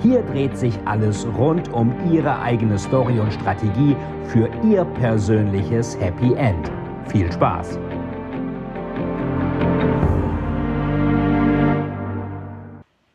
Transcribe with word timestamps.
Hier 0.00 0.22
dreht 0.22 0.56
sich 0.56 0.74
alles 0.84 1.26
rund 1.36 1.72
um 1.72 1.92
Ihre 2.12 2.40
eigene 2.40 2.78
Story 2.78 3.18
und 3.18 3.32
Strategie 3.32 3.96
für 4.28 4.48
Ihr 4.62 4.84
persönliches 4.84 5.98
Happy 5.98 6.34
End. 6.34 6.70
Viel 7.08 7.32
Spaß! 7.32 7.80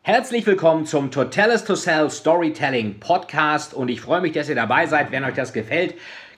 Herzlich 0.02 0.46
willkommen 0.46 0.84
zum 0.84 1.10
Totalis 1.10 1.64
to 1.64 1.74
Sell 1.74 2.10
Storytelling 2.10 3.00
Podcast 3.00 3.72
und 3.72 3.88
ich 3.88 4.02
freue 4.02 4.20
mich, 4.20 4.32
dass 4.32 4.50
ihr 4.50 4.54
dabei 4.54 4.86
seid. 4.86 5.10
Wenn 5.10 5.24
euch 5.24 5.34
das 5.34 5.54
gefällt, 5.54 5.94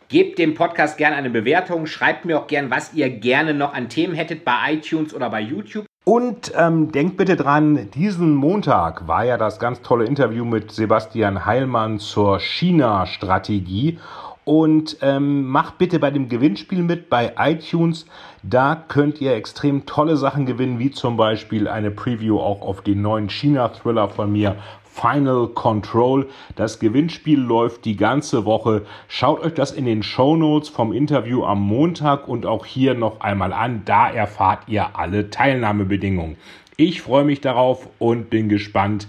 gebt 0.08 0.38
dem 0.38 0.54
Podcast 0.54 0.96
gerne 0.96 1.16
eine 1.16 1.30
Bewertung, 1.30 1.86
schreibt 1.86 2.24
mir 2.24 2.38
auch 2.38 2.46
gerne, 2.46 2.70
was 2.70 2.94
ihr 2.94 3.10
gerne 3.10 3.52
noch 3.52 3.74
an 3.74 3.88
Themen 3.88 4.14
hättet 4.14 4.44
bei 4.44 4.74
iTunes 4.74 5.12
oder 5.12 5.28
bei 5.28 5.40
YouTube. 5.40 5.85
Und 6.08 6.52
ähm, 6.54 6.92
denkt 6.92 7.16
bitte 7.16 7.34
dran, 7.34 7.90
diesen 7.90 8.32
Montag 8.36 9.08
war 9.08 9.24
ja 9.24 9.36
das 9.36 9.58
ganz 9.58 9.82
tolle 9.82 10.04
Interview 10.04 10.44
mit 10.44 10.70
Sebastian 10.70 11.46
Heilmann 11.46 11.98
zur 11.98 12.38
China-Strategie. 12.38 13.98
Und 14.44 14.98
ähm, 15.00 15.48
macht 15.48 15.78
bitte 15.78 15.98
bei 15.98 16.12
dem 16.12 16.28
Gewinnspiel 16.28 16.84
mit 16.84 17.10
bei 17.10 17.32
iTunes. 17.36 18.06
Da 18.44 18.76
könnt 18.86 19.20
ihr 19.20 19.34
extrem 19.34 19.84
tolle 19.84 20.16
Sachen 20.16 20.46
gewinnen, 20.46 20.78
wie 20.78 20.92
zum 20.92 21.16
Beispiel 21.16 21.66
eine 21.66 21.90
Preview 21.90 22.38
auch 22.38 22.62
auf 22.62 22.82
den 22.82 23.02
neuen 23.02 23.28
China-Thriller 23.28 24.08
von 24.08 24.30
mir, 24.30 24.54
Final 24.96 25.48
Control. 25.48 26.26
Das 26.56 26.78
Gewinnspiel 26.78 27.38
läuft 27.38 27.84
die 27.84 27.96
ganze 27.96 28.46
Woche. 28.46 28.86
Schaut 29.08 29.40
euch 29.40 29.52
das 29.52 29.72
in 29.72 29.84
den 29.84 30.02
Show 30.02 30.36
Notes 30.36 30.70
vom 30.70 30.92
Interview 30.92 31.44
am 31.44 31.60
Montag 31.60 32.28
und 32.28 32.46
auch 32.46 32.64
hier 32.64 32.94
noch 32.94 33.20
einmal 33.20 33.52
an. 33.52 33.82
Da 33.84 34.08
erfahrt 34.10 34.60
ihr 34.68 34.98
alle 34.98 35.28
Teilnahmebedingungen. 35.28 36.36
Ich 36.78 37.02
freue 37.02 37.24
mich 37.24 37.42
darauf 37.42 37.88
und 37.98 38.30
bin 38.30 38.48
gespannt, 38.48 39.06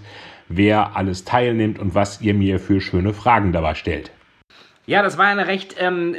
wer 0.48 0.96
alles 0.96 1.24
teilnimmt 1.24 1.78
und 1.78 1.94
was 1.94 2.20
ihr 2.20 2.34
mir 2.34 2.60
für 2.60 2.80
schöne 2.80 3.14
Fragen 3.14 3.52
dabei 3.52 3.74
stellt. 3.74 4.10
Ja, 4.88 5.02
das 5.02 5.18
war 5.18 5.26
eine 5.26 5.46
recht 5.46 5.76
ähm, 5.78 6.16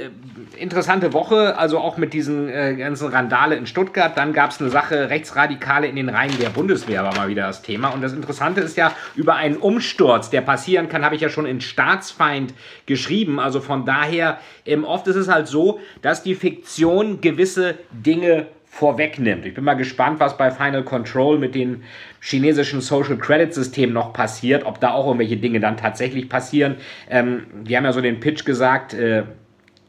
interessante 0.55 1.11
Woche, 1.11 1.57
also 1.57 1.79
auch 1.79 1.97
mit 1.97 2.13
diesen 2.13 2.47
äh, 2.49 2.75
ganzen 2.75 3.07
Randale 3.07 3.55
in 3.55 3.65
Stuttgart. 3.65 4.15
Dann 4.15 4.31
gab 4.31 4.51
es 4.51 4.61
eine 4.61 4.69
Sache, 4.69 5.09
Rechtsradikale 5.09 5.87
in 5.87 5.95
den 5.95 6.07
Reihen 6.07 6.37
der 6.37 6.49
Bundeswehr 6.49 7.03
war 7.03 7.15
mal 7.15 7.29
wieder 7.29 7.47
das 7.47 7.63
Thema. 7.63 7.87
Und 7.87 8.03
das 8.03 8.13
Interessante 8.13 8.61
ist 8.61 8.77
ja, 8.77 8.93
über 9.15 9.37
einen 9.37 9.57
Umsturz, 9.57 10.29
der 10.29 10.41
passieren 10.41 10.87
kann, 10.87 11.03
habe 11.03 11.15
ich 11.15 11.21
ja 11.21 11.29
schon 11.29 11.47
in 11.47 11.61
Staatsfeind 11.61 12.53
geschrieben. 12.85 13.39
Also 13.39 13.59
von 13.59 13.85
daher, 13.85 14.37
ähm, 14.67 14.83
oft 14.83 15.07
ist 15.07 15.15
es 15.15 15.29
halt 15.29 15.47
so, 15.47 15.79
dass 16.03 16.21
die 16.21 16.35
Fiktion 16.35 17.21
gewisse 17.21 17.73
Dinge 17.89 18.45
vorwegnimmt. 18.69 19.45
Ich 19.45 19.55
bin 19.55 19.63
mal 19.63 19.73
gespannt, 19.73 20.19
was 20.19 20.37
bei 20.37 20.51
Final 20.51 20.83
Control 20.83 21.37
mit 21.37 21.55
den 21.55 21.83
chinesischen 22.21 22.81
Social 22.81 23.17
Credit 23.17 23.53
System 23.53 23.91
noch 23.91 24.13
passiert, 24.13 24.65
ob 24.65 24.79
da 24.79 24.91
auch 24.91 25.07
irgendwelche 25.07 25.37
Dinge 25.37 25.59
dann 25.59 25.75
tatsächlich 25.75 26.29
passieren. 26.29 26.77
Ähm, 27.09 27.47
wir 27.63 27.77
haben 27.77 27.83
ja 27.83 27.91
so 27.91 27.99
den 27.99 28.19
Pitch 28.19 28.45
gesagt, 28.45 28.93
äh, 28.93 29.23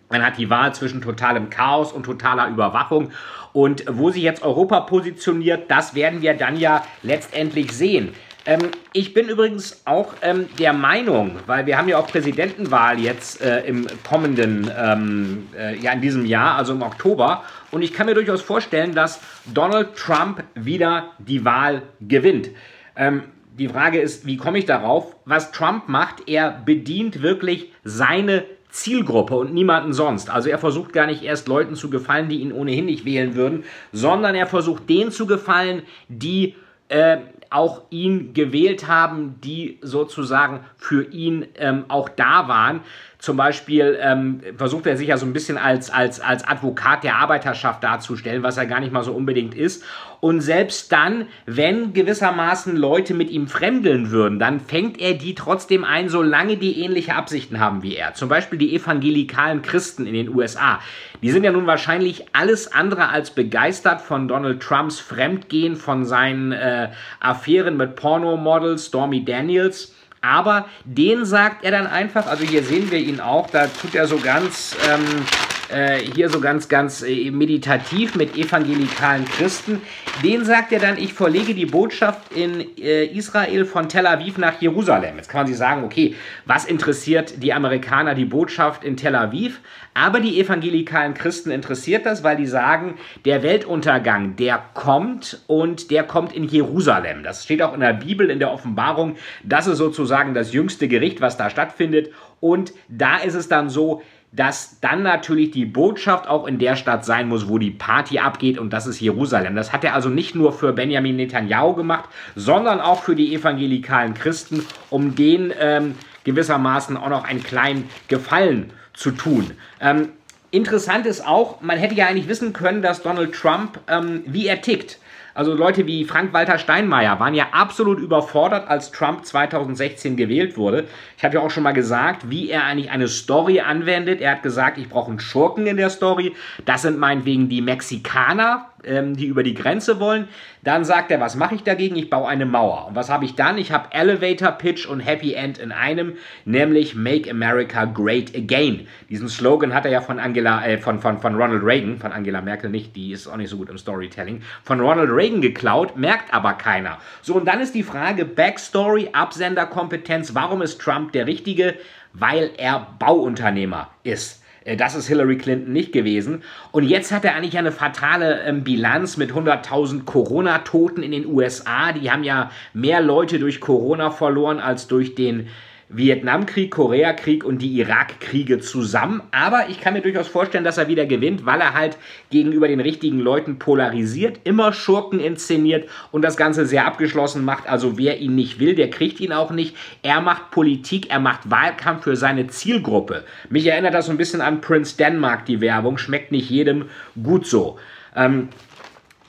man 0.09 0.25
hat 0.25 0.39
die 0.39 0.51
Wahl 0.51 0.75
zwischen 0.75 1.03
totalem 1.03 1.51
Chaos 1.51 1.93
und 1.93 2.05
totaler 2.05 2.49
Überwachung. 2.49 3.13
Und 3.53 3.85
wo 3.89 4.11
sich 4.11 4.23
jetzt 4.23 4.43
Europa 4.43 4.81
positioniert, 4.81 5.71
das 5.71 5.95
werden 5.95 6.23
wir 6.23 6.35
dann 6.35 6.57
ja 6.57 6.85
letztendlich 7.03 7.73
sehen. 7.73 8.11
Ähm, 8.47 8.71
ich 8.93 9.13
bin 9.13 9.29
übrigens 9.29 9.83
auch 9.85 10.15
ähm, 10.23 10.49
der 10.59 10.73
Meinung, 10.73 11.37
weil 11.47 11.67
wir 11.67 11.77
haben 11.77 11.89
ja 11.89 11.99
auch 11.99 12.07
Präsidentenwahl 12.07 12.99
jetzt 12.99 13.43
äh, 13.43 13.61
im 13.67 13.87
kommenden, 14.09 14.71
ähm, 14.77 15.49
äh, 15.57 15.77
ja 15.79 15.93
in 15.93 16.01
diesem 16.01 16.25
Jahr, 16.25 16.57
also 16.57 16.73
im 16.73 16.83
Oktober. 16.83 17.45
Und 17.71 17.83
ich 17.83 17.93
kann 17.93 18.07
mir 18.07 18.15
durchaus 18.15 18.41
vorstellen, 18.41 18.95
dass 18.95 19.21
Donald 19.53 19.95
Trump 19.97 20.43
wieder 20.55 21.11
die 21.19 21.45
Wahl 21.45 21.83
gewinnt. 22.01 22.51
Ähm, 22.97 23.25
die 23.59 23.69
Frage 23.69 24.01
ist, 24.01 24.27
wie 24.27 24.39
komme 24.39 24.59
ich 24.59 24.65
darauf? 24.65 25.17
Was 25.27 25.53
Trump 25.53 25.89
macht, 25.89 26.29
er 26.29 26.51
bedient 26.51 27.21
wirklich 27.21 27.71
seine 27.85 28.45
Zielgruppe 28.71 29.35
und 29.35 29.53
niemanden 29.53 29.93
sonst. 29.93 30.31
Also 30.31 30.49
er 30.49 30.59
versucht 30.59 30.93
gar 30.93 31.07
nicht 31.07 31.23
erst 31.23 31.49
Leuten 31.49 31.75
zu 31.75 31.91
gefallen, 31.91 32.29
die 32.29 32.41
ihn 32.41 32.53
ohnehin 32.53 32.87
nicht 32.87 33.05
wählen 33.05 33.35
würden, 33.35 33.65
sondern 33.93 34.35
er 34.35 34.47
versucht 34.47 34.89
denen 34.89 35.11
zu 35.11 35.27
gefallen, 35.27 35.83
die 36.09 36.55
äh, 36.89 37.19
auch 37.51 37.83
ihn 37.91 38.33
gewählt 38.33 38.87
haben, 38.87 39.41
die 39.43 39.79
sozusagen 39.83 40.61
für 40.77 41.05
ihn 41.13 41.47
ähm, 41.57 41.85
auch 41.89 42.09
da 42.09 42.49
waren. 42.49 42.81
Zum 43.21 43.37
Beispiel 43.37 43.99
ähm, 44.01 44.41
versucht 44.57 44.87
er 44.87 44.97
sich 44.97 45.09
ja 45.09 45.19
so 45.19 45.27
ein 45.27 45.35
bisschen 45.35 45.59
als, 45.59 45.91
als, 45.91 46.21
als 46.21 46.43
Advokat 46.43 47.05
der 47.05 47.17
Arbeiterschaft 47.17 47.85
darzustellen, 47.85 48.43
was 48.43 48.57
er 48.57 48.65
gar 48.65 48.81
nicht 48.81 48.93
mal 48.93 49.05
so 49.05 49.13
unbedingt 49.13 49.55
ist. 49.55 49.85
Und 50.21 50.41
selbst 50.41 50.91
dann, 50.91 51.27
wenn 51.45 51.93
gewissermaßen 51.93 52.77
Leute 52.77 53.13
mit 53.13 53.31
ihm 53.31 53.47
fremdeln 53.47 54.11
würden, 54.11 54.39
dann 54.39 54.61
fängt 54.61 55.01
er 55.01 55.15
die 55.15 55.35
trotzdem 55.35 55.85
ein, 55.85 56.09
solange 56.09 56.57
die 56.57 56.83
ähnliche 56.83 57.15
Absichten 57.15 57.61
haben 57.61 57.83
wie 57.83 57.95
er. 57.95 58.15
Zum 58.15 58.31
Beispiel 58.31 58.59
die 58.59 58.75
evangelikalen 58.75 59.61
Christen 59.61 60.07
in 60.07 60.15
den 60.15 60.35
USA. 60.35 60.81
Die 61.23 61.31
sind 61.31 61.45
ja 61.45 61.53
nun 61.53 61.67
wahrscheinlich 61.67 62.27
alles 62.33 62.73
andere 62.73 63.11
als 63.11 63.31
begeistert 63.31 64.01
von 64.01 64.29
Donald 64.29 64.63
Trumps 64.63 64.99
Fremdgehen, 64.99 65.77
von 65.77 66.07
seinen 66.07 66.53
äh, 66.53 66.89
Affären 67.21 67.77
mit 67.77 67.97
Pornomodels, 67.97 68.87
Stormy 68.87 69.25
Daniels. 69.25 69.95
Aber 70.23 70.67
den 70.85 71.25
sagt 71.25 71.65
er 71.65 71.71
dann 71.71 71.87
einfach, 71.87 72.27
also 72.27 72.45
hier 72.45 72.63
sehen 72.63 72.91
wir 72.91 72.99
ihn 72.99 73.21
auch, 73.21 73.49
da 73.51 73.67
tut 73.67 73.95
er 73.95 74.07
so 74.07 74.19
ganz, 74.19 74.77
ähm, 74.91 75.25
äh, 75.71 75.99
hier 75.99 76.29
so 76.29 76.41
ganz, 76.41 76.69
ganz 76.69 77.03
äh, 77.03 77.31
meditativ 77.31 78.15
mit 78.15 78.37
evangelikalen 78.37 79.25
Christen. 79.25 79.81
Den 80.25 80.45
sagt 80.45 80.73
er 80.73 80.81
dann, 80.81 80.99
ich 80.99 81.15
verlege 81.15 81.55
die 81.55 81.67
Botschaft 81.67 82.33
in 82.35 82.77
äh, 82.79 83.05
Israel 83.07 83.65
von 83.65 83.89
Tel 83.89 84.07
Aviv 84.07 84.39
nach 84.39 84.61
Jerusalem. 84.61 85.17
Jetzt 85.17 85.29
kann 85.29 85.41
man 85.41 85.47
sich 85.47 85.57
sagen, 85.57 85.85
okay, 85.85 86.15
was 86.47 86.65
interessiert 86.65 87.43
die 87.43 87.53
Amerikaner 87.53 88.15
die 88.15 88.25
Botschaft 88.25 88.85
in 88.85 88.97
Tel 88.97 89.15
Aviv? 89.15 89.61
Aber 89.95 90.21
die 90.21 90.41
evangelikalen 90.41 91.15
Christen 91.15 91.51
interessiert 91.51 92.07
das, 92.07 92.23
weil 92.23 92.37
die 92.37 92.47
sagen, 92.47 92.95
der 93.25 93.43
Weltuntergang, 93.43 94.37
der 94.37 94.63
kommt 94.75 95.43
und 95.47 95.91
der 95.91 96.05
kommt 96.05 96.33
in 96.33 96.45
Jerusalem. 96.45 97.23
Das 97.23 97.45
steht 97.45 97.61
auch 97.63 97.75
in 97.75 97.81
der 97.81 97.95
Bibel, 97.95 98.31
in 98.31 98.39
der 98.39 98.53
Offenbarung. 98.53 99.17
Das 99.43 99.67
ist 99.67 99.79
sozusagen 99.79 100.33
das 100.33 100.53
jüngste 100.53 100.87
Gericht, 100.89 101.21
was 101.21 101.37
da 101.37 101.51
stattfindet. 101.51 102.13
Und 102.41 102.73
da 102.89 103.19
ist 103.19 103.35
es 103.35 103.49
dann 103.49 103.69
so, 103.69 104.03
dass 104.33 104.79
dann 104.81 105.03
natürlich 105.03 105.51
die 105.51 105.65
Botschaft 105.65 106.29
auch 106.29 106.47
in 106.47 106.59
der 106.59 106.77
Stadt 106.77 107.05
sein 107.05 107.29
muss, 107.29 107.49
wo 107.49 107.59
die 107.59 107.73
Party 107.73 108.21
abgeht 108.21 108.59
und 108.59 108.73
das 108.73 108.87
ist 108.87 109.01
Jerusalem. 109.01 109.57
Das 109.57 109.73
hat 109.73 109.83
er 109.83 109.95
also 109.95 110.09
nicht 110.09 110.35
nur 110.35 110.53
für 110.53 110.73
Benjamin 110.73 111.17
Netanyahu 111.17 111.75
gemacht, 111.75 112.09
sondern 112.37 112.81
auch 112.81 113.03
für 113.03 113.17
die 113.17 113.35
evangelikalen 113.35 114.15
Christen, 114.15 114.65
um 114.89 115.17
denen 115.17 115.53
ähm, 115.59 115.97
gewissermaßen 116.25 116.97
auch 116.97 117.09
noch 117.09 117.25
einen 117.25 117.43
kleinen 117.43 117.89
Gefallen 118.07 118.73
zu 118.93 119.11
tun. 119.11 119.51
Ähm, 119.81 120.11
interessant 120.53 121.07
ist 121.07 121.27
auch, 121.27 121.61
man 121.61 121.79
hätte 121.79 121.95
ja 121.95 122.07
eigentlich 122.07 122.29
wissen 122.29 122.53
können, 122.53 122.83
dass 122.83 123.03
Donald 123.03 123.35
Trump, 123.35 123.81
ähm, 123.89 124.23
wie 124.27 124.47
er 124.47 124.61
tickt. 124.61 125.00
Also 125.35 125.55
Leute 125.55 125.87
wie 125.87 126.05
Frank-Walter 126.05 126.59
Steinmeier 126.59 127.21
waren 127.21 127.35
ja 127.35 127.49
absolut 127.53 128.01
überfordert, 128.01 128.69
als 128.69 128.91
Trump 128.91 129.25
2016 129.25 130.17
gewählt 130.17 130.57
wurde. 130.57 130.87
Ich 131.17 131.25
habe 131.25 131.35
ja 131.35 131.41
auch 131.41 131.51
schon 131.51 131.63
mal 131.63 131.73
gesagt, 131.73 132.31
wie 132.31 132.51
er 132.51 132.65
eigentlich 132.65 132.91
eine 132.91 133.09
Story 133.09 133.61
anwendet. 133.61 134.21
Er 134.21 134.33
hat 134.33 134.43
gesagt, 134.43 134.79
ich 134.79 134.89
brauche 134.89 135.11
einen 135.11 135.21
Schurken 135.21 135.67
in 135.67 135.77
der 135.77 135.91
Story. 135.91 136.35
Das 136.65 136.83
sind 136.83 136.99
meinetwegen 136.99 137.49
die 137.49 137.63
Mexikaner, 137.63 138.70
ähm, 138.85 139.17
die 139.17 139.27
über 139.27 139.43
die 139.43 139.55
Grenze 139.55 140.01
wollen. 140.01 140.29
Dann 140.63 140.85
sagt 140.85 141.11
er, 141.11 141.21
was 141.21 141.37
mache 141.37 141.55
ich 141.55 141.63
dagegen? 141.63 141.97
Ich 141.97 142.11
baue 142.11 142.29
eine 142.29 142.47
Mauer. 142.47 142.87
Und 142.89 142.95
was 142.95 143.11
habe 143.11 143.25
ich 143.25 143.35
dann? 143.35 143.59
Ich 143.59 143.73
habe 143.73 143.93
Elevator 143.93 144.53
Pitch 144.53 144.87
und 144.87 145.01
Happy 145.01 145.35
End 145.35 145.59
in 145.59 145.73
einem, 145.73 146.15
nämlich 146.45 146.95
Make 146.95 147.31
America 147.31 147.87
Great 147.87 148.35
Again. 148.37 148.87
Diesen 149.09 149.29
Slogan 149.29 149.73
hat 149.75 149.85
er 149.85 149.91
ja 149.91 150.01
von 150.01 150.19
Angela, 150.19 150.67
äh, 150.67 150.79
von, 150.79 151.01
von, 151.01 151.19
von 151.19 151.35
Ronald 151.35 151.63
Reagan, 151.65 151.99
von 151.99 152.13
Angela 152.13 152.43
Merkel 152.43 152.71
nicht, 152.71 152.95
die 152.95 153.13
ist 153.13 153.27
auch 153.27 153.37
nicht 153.37 153.51
so 153.51 153.57
gut 153.57 153.71
im 153.71 153.79
Storytelling, 153.79 154.43
von 154.63 154.81
Ronald 154.81 155.11
Reagan 155.11 155.41
geklaut, 155.41 155.97
merkt 155.97 156.33
aber 156.35 156.55
keiner. 156.55 156.99
So, 157.23 157.35
und 157.35 157.47
dann 157.47 157.61
ist 157.61 157.75
die 157.75 157.83
Frage, 157.83 158.25
Backstory, 158.25 159.11
Absenderkompetenz, 159.13 160.35
warum 160.35 160.63
ist 160.63 160.81
Trump 160.81 161.13
der 161.13 161.27
Richtige? 161.27 161.75
Weil 162.13 162.51
er 162.57 162.87
Bauunternehmer 162.99 163.89
ist. 164.03 164.40
Äh, 164.65 164.77
das 164.77 164.95
ist 164.95 165.09
Hillary 165.09 165.39
Clinton 165.39 165.73
nicht 165.73 165.93
gewesen. 165.93 166.43
Und 166.73 166.85
jetzt 166.85 167.13
hat 167.13 167.25
er 167.25 167.35
eigentlich 167.35 167.59
eine 167.59 167.73
fatale 167.73 168.43
ähm, 168.43 168.65
Bilanz 168.65 169.17
mit 169.17 169.33
100.000 169.33 170.05
Corona-Toten 170.05 171.03
in 171.03 171.13
den 171.13 171.27
USA. 171.27 171.93
Die 171.93 172.11
haben 172.11 172.25
ja 172.25 172.51
mehr 172.73 173.01
Leute 173.01 173.39
durch 173.39 173.61
Corona 173.61 174.11
verloren 174.11 174.61
als 174.61 174.87
durch 174.87 175.15
den 175.15 175.49
Vietnamkrieg, 175.93 176.71
Koreakrieg 176.71 177.45
und 177.45 177.59
die 177.59 177.79
Irakkriege 177.79 178.61
zusammen. 178.61 179.23
Aber 179.33 179.69
ich 179.69 179.81
kann 179.81 179.95
mir 179.95 180.03
durchaus 180.03 180.29
vorstellen, 180.29 180.63
dass 180.63 180.79
er 180.79 180.87
wieder 180.87 181.05
gewinnt, 181.05 181.45
weil 181.45 181.61
er 181.61 181.75
halt 181.75 181.99
gegenüber 182.31 182.69
den 182.69 182.79
richtigen 182.79 183.19
Leuten 183.19 183.59
polarisiert, 183.59 184.39
immer 184.45 184.73
Schurken 184.73 185.19
inszeniert 185.19 185.89
und 186.13 186.23
das 186.23 186.37
Ganze 186.37 186.65
sehr 186.65 186.87
abgeschlossen 186.87 187.45
macht. 187.45 187.69
Also 187.69 187.99
wer 187.99 188.19
ihn 188.19 188.37
nicht 188.37 188.61
will, 188.61 188.77
der 188.77 188.89
kriegt 188.89 189.19
ihn 189.19 189.33
auch 189.33 189.51
nicht. 189.51 189.77
Er 190.03 190.21
macht 190.21 190.53
Politik, 190.53 191.11
er 191.11 191.19
macht 191.19 191.51
Wahlkampf 191.51 192.05
für 192.05 192.15
seine 192.15 192.47
Zielgruppe. 192.47 193.25
Mich 193.49 193.67
erinnert 193.67 193.95
das 193.95 194.07
so 194.07 194.13
ein 194.13 194.19
bisschen 194.19 194.41
an 194.41 194.61
Prince 194.61 194.97
Denmark, 194.97 195.45
die 195.47 195.61
Werbung. 195.61 195.99
Schmeckt 195.99 196.31
nicht 196.31 196.49
jedem 196.49 196.85
gut 197.21 197.47
so. 197.47 197.79
Ähm, 198.15 198.49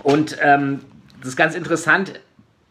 und 0.04 0.38
ähm, 0.42 0.82
das 1.20 1.30
ist 1.30 1.38
ganz 1.38 1.56
interessant 1.56 2.20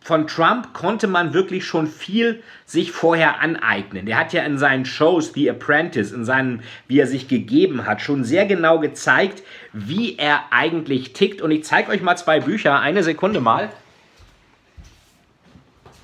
von 0.02 0.26
Trump 0.26 0.72
konnte 0.72 1.06
man 1.06 1.34
wirklich 1.34 1.66
schon 1.66 1.86
viel 1.86 2.42
sich 2.64 2.90
vorher 2.90 3.40
aneignen. 3.40 4.06
Der 4.06 4.18
hat 4.18 4.32
ja 4.32 4.42
in 4.42 4.58
seinen 4.58 4.86
Shows 4.86 5.32
The 5.34 5.50
Apprentice, 5.50 6.12
in 6.12 6.24
seinem, 6.24 6.60
wie 6.88 7.00
er 7.00 7.06
sich 7.06 7.28
gegeben 7.28 7.86
hat, 7.86 8.00
schon 8.00 8.24
sehr 8.24 8.46
genau 8.46 8.78
gezeigt, 8.78 9.42
wie 9.72 10.16
er 10.16 10.44
eigentlich 10.50 11.12
tickt. 11.12 11.42
Und 11.42 11.50
ich 11.50 11.64
zeige 11.64 11.90
euch 11.90 12.00
mal 12.00 12.16
zwei 12.16 12.40
Bücher. 12.40 12.80
Eine 12.80 13.02
Sekunde 13.02 13.40
mal. 13.40 13.70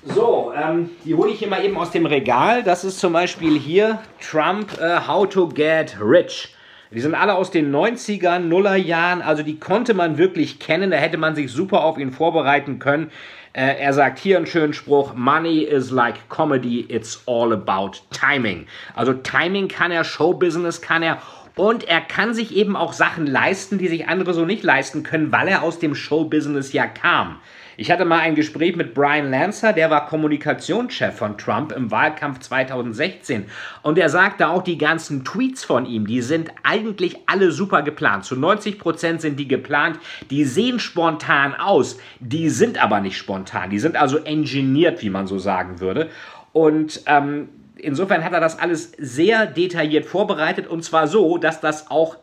So, 0.05 0.53
ähm, 0.55 0.91
die 1.03 1.15
hole 1.15 1.31
ich 1.31 1.39
hier 1.39 1.49
mal 1.49 1.65
eben 1.65 1.77
aus 1.77 1.91
dem 1.91 2.05
Regal. 2.05 2.63
Das 2.63 2.85
ist 2.85 2.99
zum 2.99 3.13
Beispiel 3.13 3.59
hier 3.59 3.99
Trump 4.21 4.77
uh, 4.79 5.07
How 5.07 5.27
to 5.27 5.49
Get 5.49 5.97
Rich. 5.99 6.55
Die 6.91 7.01
sind 7.01 7.15
alle 7.15 7.35
aus 7.35 7.51
den 7.51 7.73
90ern, 7.73 8.39
Nullerjahren, 8.39 9.21
also 9.21 9.43
die 9.43 9.59
konnte 9.59 9.93
man 9.93 10.17
wirklich 10.17 10.59
kennen, 10.59 10.91
da 10.91 10.97
hätte 10.97 11.17
man 11.17 11.35
sich 11.35 11.51
super 11.51 11.83
auf 11.83 11.97
ihn 11.97 12.11
vorbereiten 12.11 12.79
können. 12.79 13.11
Äh, 13.51 13.75
er 13.79 13.91
sagt 13.93 14.19
hier 14.19 14.37
einen 14.37 14.45
schönen 14.45 14.73
Spruch, 14.73 15.13
Money 15.13 15.63
is 15.63 15.91
like 15.91 16.29
comedy, 16.29 16.85
it's 16.87 17.23
all 17.25 17.51
about 17.51 17.97
timing. 18.11 18.67
Also 18.95 19.13
Timing 19.13 19.67
kann 19.67 19.91
er, 19.91 20.03
Showbusiness 20.03 20.81
kann 20.81 21.03
er 21.03 21.21
und 21.55 21.83
er 21.85 22.01
kann 22.01 22.33
sich 22.33 22.55
eben 22.55 22.75
auch 22.75 22.93
Sachen 22.93 23.25
leisten, 23.25 23.79
die 23.79 23.87
sich 23.87 24.07
andere 24.07 24.33
so 24.33 24.45
nicht 24.45 24.63
leisten 24.63 25.03
können, 25.03 25.31
weil 25.31 25.47
er 25.47 25.63
aus 25.63 25.79
dem 25.79 25.95
Showbusiness 25.95 26.71
ja 26.71 26.85
kam. 26.85 27.39
Ich 27.79 27.91
hatte 27.91 28.05
mal 28.05 28.21
ein 28.21 28.33
Gespräch 28.33 28.75
mit 28.75 28.95
Brian 28.95 29.29
Lancer, 29.29 29.71
der 29.71 29.91
war 29.91 30.07
Kommunikationschef 30.07 31.15
von 31.15 31.37
Trump 31.37 31.71
im 31.71 31.91
Wahlkampf 31.91 32.39
2016. 32.39 33.45
Und 33.83 33.99
er 33.99 34.09
sagte 34.09 34.47
auch, 34.47 34.63
die 34.63 34.79
ganzen 34.79 35.23
Tweets 35.23 35.63
von 35.63 35.85
ihm, 35.85 36.07
die 36.07 36.23
sind 36.23 36.49
eigentlich 36.63 37.19
alle 37.27 37.51
super 37.51 37.83
geplant. 37.83 38.25
Zu 38.25 38.35
90 38.35 38.79
Prozent 38.79 39.21
sind 39.21 39.39
die 39.39 39.47
geplant. 39.47 39.99
Die 40.31 40.43
sehen 40.43 40.79
spontan 40.79 41.53
aus, 41.53 41.99
die 42.19 42.49
sind 42.49 42.83
aber 42.83 42.99
nicht 42.99 43.15
spontan. 43.15 43.69
Die 43.69 43.79
sind 43.79 43.95
also 43.95 44.17
engineert, 44.17 45.03
wie 45.03 45.11
man 45.11 45.27
so 45.27 45.37
sagen 45.37 45.79
würde. 45.79 46.09
Und 46.53 47.03
ähm, 47.05 47.49
insofern 47.75 48.23
hat 48.23 48.33
er 48.33 48.39
das 48.39 48.57
alles 48.57 48.93
sehr 48.97 49.45
detailliert 49.45 50.07
vorbereitet 50.07 50.65
und 50.65 50.83
zwar 50.83 51.07
so, 51.07 51.37
dass 51.37 51.61
das 51.61 51.91
auch 51.91 52.17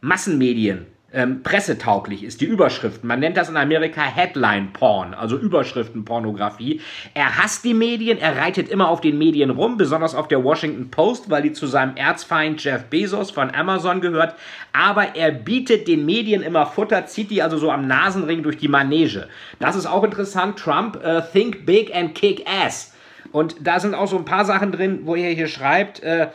Massenmedien 0.00 0.86
ähm, 1.10 1.42
pressetauglich 1.42 2.22
ist, 2.22 2.42
die 2.42 2.44
Überschriften. 2.44 3.08
Man 3.08 3.20
nennt 3.20 3.38
das 3.38 3.48
in 3.48 3.56
Amerika 3.56 4.02
Headline 4.02 4.72
Porn, 4.74 5.14
also 5.14 5.38
Überschriftenpornografie. 5.38 6.82
Er 7.14 7.38
hasst 7.38 7.64
die 7.64 7.72
Medien, 7.72 8.18
er 8.18 8.36
reitet 8.36 8.68
immer 8.68 8.88
auf 8.88 9.00
den 9.00 9.16
Medien 9.16 9.48
rum, 9.48 9.78
besonders 9.78 10.14
auf 10.14 10.28
der 10.28 10.44
Washington 10.44 10.90
Post, 10.90 11.30
weil 11.30 11.42
die 11.42 11.52
zu 11.52 11.66
seinem 11.66 11.96
Erzfeind 11.96 12.62
Jeff 12.62 12.84
Bezos 12.84 13.30
von 13.30 13.54
Amazon 13.54 14.02
gehört. 14.02 14.34
Aber 14.74 15.16
er 15.16 15.32
bietet 15.32 15.88
den 15.88 16.04
Medien 16.04 16.42
immer 16.42 16.66
Futter, 16.66 17.06
zieht 17.06 17.30
die 17.30 17.42
also 17.42 17.56
so 17.56 17.70
am 17.70 17.86
Nasenring 17.86 18.42
durch 18.42 18.58
die 18.58 18.68
Manege. 18.68 19.28
Das 19.60 19.76
ist 19.76 19.86
auch 19.86 20.04
interessant. 20.04 20.58
Trump, 20.58 20.96
uh, 20.96 21.22
think 21.32 21.64
big 21.64 21.94
and 21.94 22.14
kick 22.14 22.44
ass. 22.46 22.92
Und 23.32 23.56
da 23.66 23.80
sind 23.80 23.94
auch 23.94 24.08
so 24.08 24.16
ein 24.16 24.24
paar 24.24 24.44
Sachen 24.44 24.72
drin, 24.72 25.00
wo 25.04 25.14
er 25.14 25.32
hier 25.32 25.48
schreibt, 25.48 26.02
äh, 26.02 26.28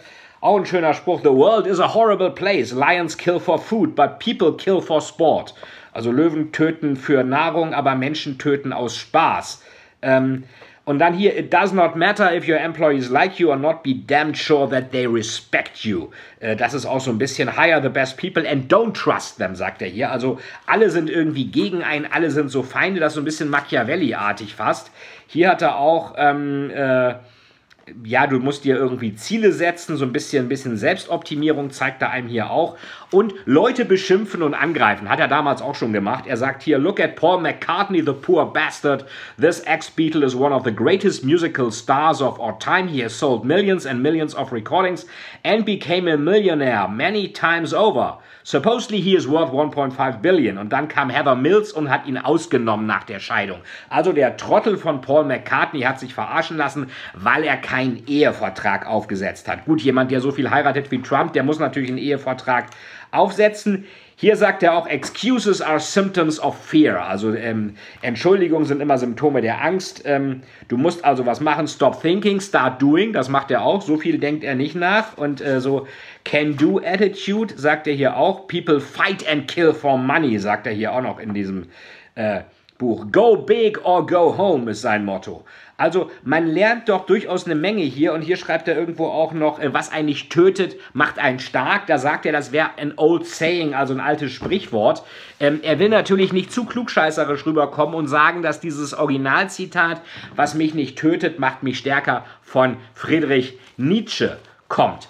auch 0.44 0.58
ein 0.58 0.66
schöner 0.66 0.94
Spruch. 0.94 1.22
The 1.24 1.30
world 1.30 1.66
is 1.66 1.80
a 1.80 1.94
horrible 1.94 2.30
place. 2.30 2.74
Lions 2.74 3.18
kill 3.18 3.40
for 3.40 3.58
food, 3.58 3.96
but 3.96 4.20
people 4.20 4.52
kill 4.54 4.82
for 4.82 5.02
sport. 5.02 5.54
Also 5.94 6.12
Löwen 6.12 6.52
töten 6.52 6.98
für 6.98 7.24
Nahrung, 7.24 7.74
aber 7.74 7.96
Menschen 7.96 8.38
töten 8.38 8.74
aus 8.74 8.98
Spaß. 8.98 9.64
Ähm, 10.02 10.44
und 10.86 11.00
dann 11.00 11.14
hier, 11.14 11.38
it 11.38 11.54
does 11.54 11.72
not 11.72 11.96
matter 11.96 12.36
if 12.36 12.46
your 12.46 12.58
employees 12.58 13.10
like 13.10 13.40
you 13.40 13.52
or 13.52 13.56
not, 13.56 13.84
be 13.84 13.94
damned 13.94 14.38
sure 14.38 14.68
that 14.70 14.92
they 14.92 15.06
respect 15.06 15.86
you. 15.86 16.10
Äh, 16.42 16.58
das 16.58 16.74
ist 16.74 16.86
auch 16.86 17.00
so 17.00 17.10
ein 17.10 17.18
bisschen 17.18 17.56
hire 17.56 17.82
the 17.82 17.88
best 17.88 18.18
people 18.18 18.46
and 18.46 18.70
don't 18.70 18.92
trust 18.92 19.38
them, 19.38 19.56
sagt 19.56 19.82
er 19.82 19.88
hier. 19.88 20.12
Also 20.12 20.40
alle 20.66 20.90
sind 20.90 21.10
irgendwie 21.10 21.46
gegen 21.46 21.84
einen, 21.84 22.06
alle 22.06 22.32
sind 22.32 22.50
so 22.50 22.64
Feinde, 22.64 23.00
das 23.00 23.14
ist 23.14 23.16
so 23.16 23.22
ein 23.22 23.26
bisschen 23.26 23.50
Machiavelli-artig 23.50 24.56
fast. 24.56 24.92
Hier 25.28 25.52
hat 25.52 25.62
er 25.62 25.78
auch 25.78 26.16
ähm, 26.18 26.70
äh, 26.70 27.14
ja, 28.06 28.28
du 28.28 28.40
musst 28.40 28.64
dir 28.64 28.78
irgendwie 28.78 29.14
Ziele 29.16 29.52
setzen, 29.52 29.98
so 29.98 30.06
ein 30.06 30.14
bisschen, 30.14 30.46
ein 30.46 30.50
bisschen 30.50 30.78
Selbstoptimierung 30.78 31.72
zeigt 31.72 32.02
er 32.02 32.12
einem 32.12 32.30
hier 32.30 32.50
auch. 32.50 32.78
Und 33.12 33.34
Leute 33.46 33.84
beschimpfen 33.84 34.42
und 34.42 34.54
angreifen, 34.54 35.10
hat 35.10 35.20
er 35.20 35.28
damals 35.28 35.62
auch 35.62 35.76
schon 35.76 35.92
gemacht. 35.92 36.26
Er 36.26 36.38
sagt 36.38 36.64
hier, 36.64 36.78
look 36.78 37.02
at 37.02 37.18
Paul 37.18 37.42
McCartney, 37.42 38.02
the 38.02 38.14
poor 38.14 38.52
bastard. 38.52 39.06
This 39.40 39.60
ex-Beatle 39.66 40.24
is 40.24 40.34
one 40.34 40.56
of 40.56 40.64
the 40.64 40.74
greatest 40.74 41.26
musical 41.26 41.72
stars 41.72 42.22
of 42.22 42.40
our 42.40 42.58
time. 42.58 42.88
He 42.88 43.04
has 43.04 43.18
sold 43.18 43.44
millions 43.44 43.86
and 43.86 44.02
millions 44.02 44.34
of 44.34 44.54
recordings 44.54 45.06
and 45.44 45.66
became 45.66 46.08
a 46.08 46.18
millionaire 46.18 46.88
many 46.88 47.28
times 47.28 47.74
over. 47.74 48.18
Supposedly 48.46 49.00
he 49.00 49.16
is 49.16 49.26
worth 49.26 49.52
1.5 49.52 50.22
billion. 50.22 50.58
Und 50.58 50.74
dann 50.74 50.90
kam 50.90 51.10
Heather 51.10 51.36
Mills 51.36 51.72
und 51.72 51.90
hat 51.90 52.06
ihn 52.08 52.18
ausgenommen 52.18 52.86
nach 52.86 53.04
der 53.04 53.20
Scheidung. 53.20 53.62
Also 53.90 54.12
der 54.12 54.36
Trottel 54.36 54.78
von 54.78 55.00
Paul 55.00 55.24
McCartney 55.24 55.82
hat 55.82 56.00
sich 56.00 56.14
verarschen 56.14 56.58
lassen, 56.58 56.92
weil 57.14 57.44
er 57.44 57.56
keinen 57.74 58.04
Ehevertrag 58.06 58.86
aufgesetzt 58.86 59.48
hat. 59.48 59.66
Gut, 59.66 59.82
jemand, 59.82 60.12
der 60.12 60.22
so 60.22 60.32
viel 60.32 60.52
heiratet 60.52 60.92
wie 60.92 61.02
Trump, 61.02 61.34
der 61.34 61.42
muss 61.42 61.58
natürlich 61.58 61.90
einen 61.90 61.98
Ehevertrag 61.98 62.68
aufsetzen. 63.10 63.86
Hier 64.16 64.36
sagt 64.36 64.62
er 64.62 64.78
auch, 64.78 64.86
Excuses 64.86 65.60
are 65.60 65.80
symptoms 65.80 66.40
of 66.40 66.56
fear. 66.56 67.04
Also 67.04 67.34
ähm, 67.34 67.74
Entschuldigungen 68.04 68.68
sind 68.68 68.80
immer 68.80 69.00
Symptome 69.00 69.42
der 69.42 69.64
Angst. 69.64 70.04
Ähm, 70.06 70.44
du 70.68 70.78
musst 70.78 71.04
also 71.04 71.26
was 71.26 71.42
machen. 71.42 71.68
Stop 71.68 72.00
thinking, 72.00 72.40
start 72.40 72.80
doing. 72.80 73.12
Das 73.12 73.28
macht 73.28 73.50
er 73.50 73.64
auch. 73.64 73.82
So 73.82 73.98
viel 73.98 74.20
denkt 74.20 74.44
er 74.44 74.54
nicht 74.54 74.76
nach. 74.76 75.18
Und 75.18 75.42
äh, 75.42 75.60
so 75.60 75.88
Can-Do 76.26 76.80
Attitude 76.86 77.56
sagt 77.58 77.88
er 77.88 77.96
hier 77.96 78.18
auch. 78.18 78.48
People 78.48 78.80
fight 78.82 79.28
and 79.28 79.48
kill 79.48 79.74
for 79.74 79.98
money, 79.98 80.38
sagt 80.38 80.68
er 80.68 80.74
hier 80.74 80.94
auch 80.94 81.02
noch 81.02 81.20
in 81.20 81.34
diesem 81.34 81.70
äh, 82.14 82.42
Buch. 82.84 83.06
Go 83.14 83.38
big 83.38 83.86
or 83.86 84.06
go 84.06 84.38
home 84.38 84.70
ist 84.70 84.82
sein 84.82 85.06
Motto. 85.06 85.46
Also 85.78 86.12
man 86.24 86.48
lernt 86.48 86.90
doch 86.90 87.06
durchaus 87.06 87.46
eine 87.46 87.56
Menge 87.56 87.84
hier 87.84 88.12
und 88.12 88.22
hier 88.22 88.36
schreibt 88.36 88.68
er 88.68 88.78
irgendwo 88.78 89.08
auch 89.08 89.32
noch, 89.32 89.58
äh, 89.60 89.74
was 89.74 89.90
eigentlich 89.90 90.28
tötet, 90.28 90.76
macht 90.92 91.18
einen 91.18 91.40
stark. 91.40 91.88
Da 91.88 91.98
sagt 91.98 92.26
er, 92.26 92.34
das 92.34 92.52
wäre 92.52 92.72
ein 92.76 92.94
old 92.98 93.26
saying, 93.26 93.74
also 93.74 93.94
ein 93.94 94.02
altes 94.02 94.34
Sprichwort. 94.34 95.04
Ähm, 95.40 95.62
er 95.64 95.80
will 95.80 95.88
natürlich 95.88 96.34
nicht 96.34 96.52
zu 96.52 96.66
klugscheißerisch 96.66 97.46
rüberkommen 97.46 97.96
und 97.96 98.08
sagen, 98.08 98.42
dass 98.42 98.60
dieses 98.60 98.94
Originalzitat, 98.94 100.02
was 100.36 100.54
mich 100.54 100.74
nicht 100.74 100.98
tötet, 100.98 101.40
macht 101.40 101.64
mich 101.64 101.78
stärker, 101.78 102.26
von 102.42 102.76
Friedrich 102.94 103.58
Nietzsche 103.78 104.38
kommt. 104.68 105.08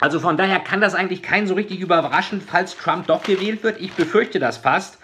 Also 0.00 0.20
von 0.20 0.38
daher 0.38 0.60
kann 0.60 0.80
das 0.80 0.94
eigentlich 0.94 1.22
keinen 1.22 1.46
so 1.48 1.54
richtig 1.54 1.80
überraschen, 1.80 2.40
falls 2.40 2.78
Trump 2.78 3.08
doch 3.08 3.24
gewählt 3.24 3.62
wird. 3.62 3.78
Ich 3.78 3.92
befürchte 3.92 4.38
das 4.38 4.56
fast. 4.56 4.98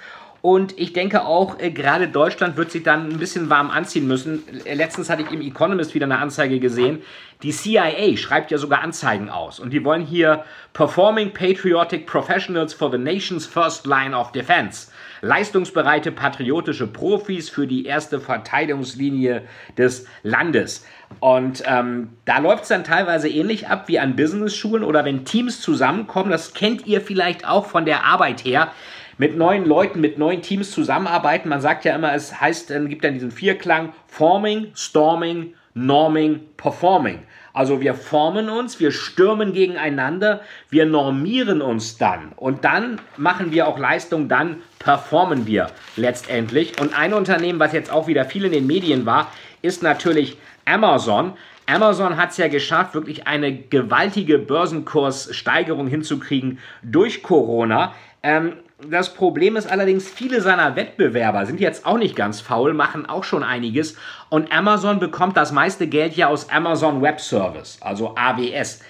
Und 0.45 0.79
ich 0.79 0.93
denke 0.93 1.25
auch, 1.25 1.59
äh, 1.59 1.71
gerade 1.71 2.07
Deutschland 2.07 2.59
wird 2.59 2.71
sich 2.71 2.83
dann 2.83 3.09
ein 3.09 3.19
bisschen 3.19 3.49
warm 3.49 3.71
anziehen 3.71 4.07
müssen. 4.07 4.43
Äh, 4.67 4.75
letztens 4.75 5.09
hatte 5.09 5.23
ich 5.23 5.33
im 5.33 5.41
Economist 5.41 5.95
wieder 5.95 6.05
eine 6.05 6.19
Anzeige 6.19 6.61
gesehen. 6.61 7.01
Die 7.43 7.51
CIA 7.51 8.15
schreibt 8.19 8.51
ja 8.51 8.59
sogar 8.59 8.83
Anzeigen 8.83 9.31
aus. 9.31 9.59
Und 9.59 9.71
die 9.71 9.87
wollen 9.87 10.03
hier 10.03 10.45
Performing 10.75 11.33
Patriotic 11.33 12.07
Professionals 12.07 12.75
for 12.75 12.91
the 12.91 12.99
Nation's 12.99 13.47
First 13.47 13.87
Line 13.87 14.15
of 14.15 14.33
Defense. 14.33 14.89
Leistungsbereite 15.23 16.13
patriotische 16.13 16.89
Profis 16.89 17.49
für 17.49 17.67
die 17.67 17.87
erste 17.87 18.21
Verteidigungslinie 18.21 19.45
des 19.79 20.07
Landes. 20.25 20.85
Und 21.21 21.63
ähm, 21.65 22.11
da 22.27 22.37
läuft 22.37 22.65
es 22.65 22.69
dann 22.69 22.85
teilweise 22.85 23.31
ähnlich 23.31 23.69
ab 23.69 23.85
wie 23.87 23.99
an 23.99 24.15
Business-Schulen 24.15 24.85
oder 24.85 25.07
wenn 25.07 25.25
Teams 25.25 25.63
zusammenkommen. 25.63 26.31
Das 26.31 26.53
kennt 26.53 26.87
ihr 26.87 27.01
vielleicht 27.01 27.49
auch 27.49 27.65
von 27.65 27.87
der 27.87 28.05
Arbeit 28.05 28.45
her 28.45 28.73
mit 29.19 29.37
neuen 29.37 29.65
Leuten, 29.65 30.01
mit 30.01 30.19
neuen 30.19 30.43
Teams 30.43 30.71
zusammenarbeiten. 30.71 31.49
Man 31.49 31.61
sagt 31.61 31.85
ja 31.85 31.95
immer, 31.95 32.15
es 32.15 32.41
heißt, 32.41 32.71
es 32.71 32.89
gibt 32.89 33.05
dann 33.05 33.15
diesen 33.15 33.31
Vierklang 33.31 33.93
Forming, 34.07 34.69
Storming, 34.75 35.55
Norming, 35.75 36.41
Performing. 36.57 37.21
Also 37.53 37.81
wir 37.81 37.95
formen 37.95 38.49
uns, 38.49 38.81
wir 38.81 38.91
stürmen 38.91 39.53
gegeneinander, 39.53 40.41
wir 40.71 40.87
normieren 40.87 41.63
uns 41.63 41.99
dann 41.99 42.33
und 42.35 42.65
dann 42.65 43.01
machen 43.17 43.53
wir 43.53 43.69
auch 43.69 43.79
Leistung, 43.79 44.29
dann 44.29 44.57
performen 44.81 45.47
wir 45.47 45.69
letztendlich. 45.97 46.81
Und 46.81 46.99
ein 46.99 47.15
Unternehmen, 47.15 47.61
was 47.61 47.73
jetzt 47.73 47.93
auch 47.93 48.09
wieder 48.09 48.25
viel 48.25 48.45
in 48.45 48.51
den 48.51 48.67
Medien 48.67 49.07
war, 49.07 49.31
ist 49.63 49.85
natürlich 49.85 50.37
Amazon. 50.65 51.35
Amazon 51.67 52.17
hat 52.17 52.33
es 52.33 52.39
ja 52.39 52.49
geschafft, 52.49 52.95
wirklich 52.95 53.29
eine 53.29 53.57
gewaltige 53.57 54.39
Börsenkurssteigerung 54.41 55.87
hinzukriegen 55.87 56.59
durch 56.83 57.23
Corona. 57.23 57.95
Ähm, 58.25 58.55
das 58.83 59.15
Problem 59.15 59.57
ist 59.57 59.71
allerdings, 59.71 60.09
viele 60.09 60.41
seiner 60.41 60.75
Wettbewerber 60.77 61.47
sind 61.47 61.61
jetzt 61.61 61.87
auch 61.87 61.97
nicht 61.97 62.17
ganz 62.17 62.41
faul, 62.41 62.75
machen 62.75 63.07
auch 63.07 63.25
schon 63.25 63.45
einiges. 63.45 63.97
Und 64.31 64.53
Amazon 64.53 64.99
bekommt 64.99 65.37
das 65.37 65.53
meiste 65.53 65.87
Geld 65.87 66.15
ja 66.17 66.29
aus 66.29 66.51
Amazon 66.51 67.01
Web 67.01 67.21
Service, 67.21 67.79
also 67.81 68.15
AWS. 68.17 68.81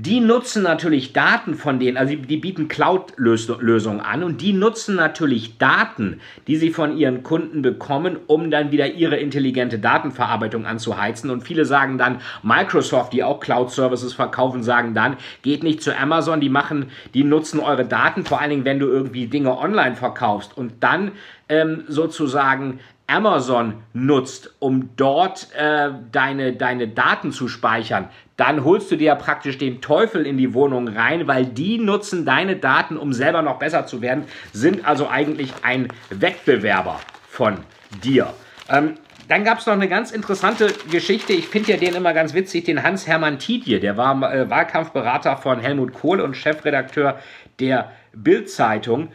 Die 0.00 0.20
nutzen 0.20 0.62
natürlich 0.62 1.12
Daten 1.12 1.54
von 1.54 1.80
denen, 1.80 1.96
also 1.96 2.14
die, 2.14 2.36
bieten 2.36 2.68
Cloud-Lösungen 2.68 4.00
an 4.00 4.22
und 4.22 4.40
die 4.40 4.52
nutzen 4.52 4.94
natürlich 4.94 5.58
Daten, 5.58 6.20
die 6.46 6.54
sie 6.54 6.70
von 6.70 6.96
ihren 6.96 7.24
Kunden 7.24 7.62
bekommen, 7.62 8.16
um 8.28 8.52
dann 8.52 8.70
wieder 8.70 8.92
ihre 8.92 9.16
intelligente 9.16 9.80
Datenverarbeitung 9.80 10.66
anzuheizen. 10.66 11.30
Und 11.30 11.42
viele 11.42 11.64
sagen 11.64 11.98
dann, 11.98 12.20
Microsoft, 12.44 13.12
die 13.12 13.24
auch 13.24 13.40
Cloud-Services 13.40 14.12
verkaufen, 14.12 14.62
sagen 14.62 14.94
dann, 14.94 15.16
geht 15.42 15.64
nicht 15.64 15.82
zu 15.82 15.98
Amazon, 15.98 16.40
die 16.40 16.48
machen, 16.48 16.92
die 17.12 17.24
nutzen 17.24 17.58
eure 17.58 17.84
Daten, 17.84 18.24
vor 18.24 18.40
allen 18.40 18.50
Dingen, 18.50 18.64
wenn 18.64 18.78
du 18.78 18.86
irgendwie 18.86 19.26
Dinge 19.26 19.58
online 19.58 19.96
verkaufst 19.96 20.56
und 20.56 20.74
dann 20.78 21.10
ähm, 21.48 21.82
sozusagen 21.88 22.78
Amazon 23.08 23.72
nutzt, 23.94 24.54
um 24.58 24.90
dort 24.96 25.48
äh, 25.56 25.90
deine, 26.12 26.52
deine 26.52 26.86
Daten 26.88 27.32
zu 27.32 27.48
speichern, 27.48 28.10
dann 28.38 28.64
holst 28.64 28.90
du 28.90 28.96
dir 28.96 29.14
praktisch 29.16 29.58
den 29.58 29.82
Teufel 29.82 30.24
in 30.24 30.38
die 30.38 30.54
Wohnung 30.54 30.88
rein, 30.88 31.26
weil 31.26 31.44
die 31.44 31.76
nutzen 31.76 32.24
deine 32.24 32.56
Daten, 32.56 32.96
um 32.96 33.12
selber 33.12 33.42
noch 33.42 33.58
besser 33.58 33.84
zu 33.84 34.00
werden, 34.00 34.24
sind 34.52 34.86
also 34.86 35.08
eigentlich 35.08 35.52
ein 35.62 35.88
Wettbewerber 36.08 37.00
von 37.28 37.58
dir. 38.02 38.32
Ähm, 38.70 38.94
dann 39.26 39.44
gab 39.44 39.58
es 39.58 39.66
noch 39.66 39.74
eine 39.74 39.88
ganz 39.88 40.12
interessante 40.12 40.72
Geschichte. 40.90 41.32
Ich 41.32 41.48
finde 41.48 41.72
ja 41.72 41.76
den 41.78 41.96
immer 41.96 42.14
ganz 42.14 42.32
witzig, 42.32 42.64
den 42.64 42.82
Hans-Hermann 42.82 43.40
Tiedje. 43.40 43.80
Der 43.80 43.96
war 43.96 44.32
äh, 44.32 44.48
Wahlkampfberater 44.48 45.36
von 45.36 45.58
Helmut 45.58 45.92
Kohl 45.92 46.20
und 46.20 46.36
Chefredakteur 46.36 47.18
der 47.58 47.90
Bild-Zeitung. 48.14 49.08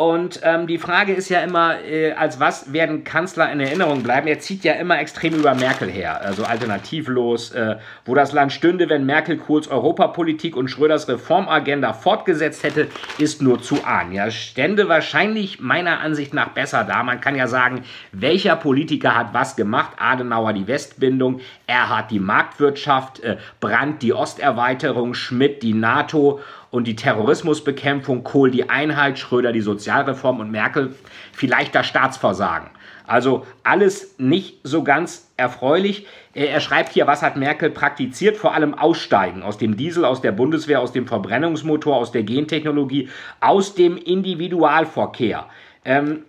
Und 0.00 0.42
ähm, 0.44 0.68
die 0.68 0.78
Frage 0.78 1.12
ist 1.12 1.28
ja 1.28 1.40
immer, 1.40 1.82
äh, 1.82 2.12
als 2.12 2.38
was 2.38 2.72
werden 2.72 3.02
Kanzler 3.02 3.50
in 3.50 3.58
Erinnerung 3.58 4.04
bleiben? 4.04 4.28
Er 4.28 4.38
zieht 4.38 4.62
ja 4.62 4.74
immer 4.74 5.00
extrem 5.00 5.34
über 5.34 5.56
Merkel 5.56 5.90
her, 5.90 6.20
also 6.20 6.44
alternativlos, 6.44 7.50
äh, 7.50 7.78
wo 8.04 8.14
das 8.14 8.30
Land 8.30 8.52
stünde, 8.52 8.88
wenn 8.88 9.06
Merkel 9.06 9.38
Kohls 9.38 9.66
Europapolitik 9.66 10.54
und 10.54 10.68
Schröders 10.68 11.08
Reformagenda 11.08 11.94
fortgesetzt 11.94 12.62
hätte, 12.62 12.86
ist 13.18 13.42
nur 13.42 13.60
zu 13.60 13.82
ahnen. 13.84 14.12
Ja, 14.12 14.30
stände 14.30 14.88
wahrscheinlich 14.88 15.58
meiner 15.58 15.98
Ansicht 15.98 16.32
nach 16.32 16.50
besser 16.50 16.84
da. 16.84 17.02
Man 17.02 17.20
kann 17.20 17.34
ja 17.34 17.48
sagen, 17.48 17.82
welcher 18.12 18.54
Politiker 18.54 19.16
hat 19.16 19.34
was 19.34 19.56
gemacht? 19.56 19.94
Adenauer 19.98 20.52
die 20.52 20.68
Westbindung, 20.68 21.40
Erhard 21.66 22.12
die 22.12 22.20
Marktwirtschaft, 22.20 23.18
äh, 23.24 23.38
Brandt 23.58 24.02
die 24.02 24.12
Osterweiterung, 24.12 25.14
Schmidt 25.14 25.64
die 25.64 25.74
NATO 25.74 26.38
und 26.70 26.86
die 26.86 26.96
Terrorismusbekämpfung, 26.96 28.24
Kohl 28.24 28.50
die 28.50 28.68
Einheit, 28.68 29.18
Schröder 29.18 29.52
die 29.52 29.60
Sozialreform 29.60 30.40
und 30.40 30.50
Merkel 30.50 30.94
vielleicht 31.32 31.74
das 31.74 31.86
Staatsversagen. 31.86 32.70
Also 33.06 33.46
alles 33.64 34.16
nicht 34.18 34.58
so 34.64 34.84
ganz 34.84 35.32
erfreulich. 35.38 36.06
Er 36.34 36.60
schreibt 36.60 36.92
hier, 36.92 37.06
was 37.06 37.22
hat 37.22 37.36
Merkel 37.36 37.70
praktiziert? 37.70 38.36
Vor 38.36 38.54
allem 38.54 38.74
Aussteigen 38.74 39.42
aus 39.42 39.56
dem 39.56 39.78
Diesel, 39.78 40.04
aus 40.04 40.20
der 40.20 40.32
Bundeswehr, 40.32 40.80
aus 40.80 40.92
dem 40.92 41.06
Verbrennungsmotor, 41.06 41.96
aus 41.96 42.12
der 42.12 42.22
Gentechnologie, 42.22 43.08
aus 43.40 43.74
dem 43.74 43.96
Individualverkehr. 43.96 45.46
Ähm, 45.86 46.24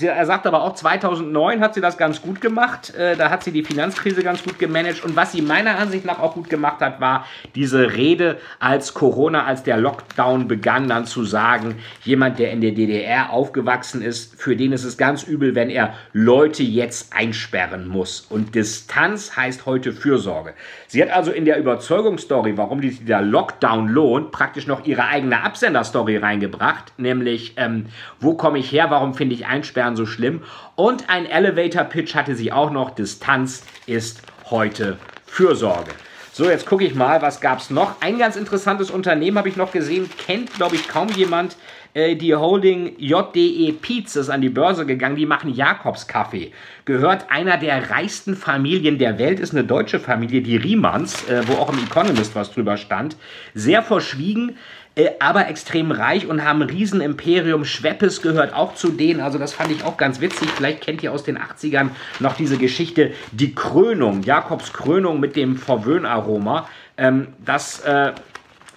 er 0.00 0.24
sagt 0.24 0.46
aber 0.46 0.62
auch, 0.62 0.74
2009 0.74 1.60
hat 1.60 1.74
sie 1.74 1.82
das 1.82 1.98
ganz 1.98 2.22
gut 2.22 2.40
gemacht. 2.40 2.94
Äh, 2.94 3.14
da 3.16 3.28
hat 3.28 3.44
sie 3.44 3.52
die 3.52 3.62
Finanzkrise 3.62 4.22
ganz 4.22 4.42
gut 4.42 4.58
gemanagt. 4.58 5.04
Und 5.04 5.16
was 5.16 5.32
sie 5.32 5.42
meiner 5.42 5.78
Ansicht 5.78 6.06
nach 6.06 6.18
auch 6.18 6.34
gut 6.34 6.48
gemacht 6.48 6.80
hat, 6.80 7.00
war 7.00 7.26
diese 7.54 7.92
Rede, 7.92 8.38
als 8.58 8.94
Corona, 8.94 9.44
als 9.44 9.64
der 9.64 9.76
Lockdown 9.76 10.48
begann, 10.48 10.88
dann 10.88 11.04
zu 11.04 11.24
sagen, 11.24 11.76
jemand, 12.04 12.38
der 12.38 12.52
in 12.52 12.62
der 12.62 12.72
DDR 12.72 13.30
aufgewachsen 13.30 14.00
ist, 14.00 14.40
für 14.40 14.56
den 14.56 14.72
ist 14.72 14.84
es 14.84 14.96
ganz 14.96 15.24
übel, 15.24 15.54
wenn 15.54 15.68
er 15.68 15.92
Leute 16.14 16.62
jetzt 16.62 17.14
einsperren 17.14 17.86
muss. 17.86 18.22
Und 18.30 18.54
Distanz 18.54 19.36
heißt 19.36 19.66
heute 19.66 19.92
Fürsorge. 19.92 20.54
Sie 20.86 21.02
hat 21.02 21.10
also 21.10 21.32
in 21.32 21.44
der 21.44 21.58
Überzeugungsstory, 21.58 22.56
warum 22.56 22.80
dieser 22.80 23.20
Lockdown 23.20 23.88
lohnt, 23.88 24.32
praktisch 24.32 24.66
noch 24.66 24.86
ihre 24.86 25.04
eigene 25.04 25.42
Absenderstory 25.42 26.16
reingebracht, 26.16 26.94
nämlich, 26.96 27.54
ähm, 27.58 27.86
wo 28.20 28.34
komme 28.34 28.58
ich 28.58 28.72
her, 28.72 28.86
warum 28.88 29.12
finde 29.12 29.34
ich 29.34 29.46
Einsperren 29.46 29.81
Einsperren 29.82 29.96
so 29.96 30.06
schlimm. 30.06 30.42
Und 30.76 31.08
ein 31.08 31.26
Elevator-Pitch 31.26 32.14
hatte 32.14 32.34
sie 32.34 32.52
auch 32.52 32.70
noch. 32.70 32.90
Distanz 32.90 33.64
ist 33.86 34.22
heute 34.50 34.98
Fürsorge. 35.26 35.90
So, 36.32 36.48
jetzt 36.48 36.66
gucke 36.66 36.84
ich 36.84 36.94
mal, 36.94 37.20
was 37.20 37.40
gab 37.40 37.58
es 37.58 37.68
noch. 37.68 38.00
Ein 38.00 38.18
ganz 38.18 38.36
interessantes 38.36 38.90
Unternehmen 38.90 39.36
habe 39.36 39.50
ich 39.50 39.56
noch 39.56 39.70
gesehen, 39.70 40.08
kennt, 40.16 40.54
glaube 40.54 40.76
ich, 40.76 40.88
kaum 40.88 41.08
jemand. 41.10 41.56
Äh, 41.92 42.16
die 42.16 42.34
Holding 42.34 42.94
JDE 42.98 43.72
Peets 43.72 44.16
ist 44.16 44.30
an 44.30 44.40
die 44.40 44.48
Börse 44.48 44.86
gegangen. 44.86 45.16
Die 45.16 45.26
machen 45.26 45.52
Jakobskaffee. 45.52 46.52
Gehört 46.86 47.30
einer 47.30 47.58
der 47.58 47.90
reichsten 47.90 48.34
Familien 48.34 48.96
der 48.96 49.18
Welt, 49.18 49.40
ist 49.40 49.52
eine 49.52 49.64
deutsche 49.64 50.00
Familie, 50.00 50.40
die 50.40 50.56
Riemanns, 50.56 51.28
äh, 51.28 51.42
wo 51.46 51.54
auch 51.60 51.70
im 51.70 51.84
Economist 51.84 52.34
was 52.34 52.50
drüber 52.50 52.78
stand. 52.78 53.16
Sehr 53.52 53.82
verschwiegen. 53.82 54.56
Äh, 54.94 55.10
aber 55.20 55.48
extrem 55.48 55.90
reich 55.90 56.26
und 56.26 56.44
haben 56.44 56.62
Riesenimperium. 56.62 57.64
Schweppes 57.64 58.20
gehört 58.20 58.54
auch 58.54 58.74
zu 58.74 58.90
denen. 58.90 59.20
Also 59.20 59.38
das 59.38 59.54
fand 59.54 59.70
ich 59.70 59.84
auch 59.84 59.96
ganz 59.96 60.20
witzig. 60.20 60.50
Vielleicht 60.50 60.82
kennt 60.82 61.02
ihr 61.02 61.12
aus 61.12 61.24
den 61.24 61.38
80ern 61.38 61.90
noch 62.20 62.36
diese 62.36 62.58
Geschichte, 62.58 63.12
die 63.32 63.54
Krönung, 63.54 64.22
Jakobs 64.22 64.72
Krönung 64.72 65.20
mit 65.20 65.36
dem 65.36 65.56
Verwöhnaroma. 65.56 66.68
Ähm, 66.98 67.28
das 67.44 67.80
äh, 67.80 68.12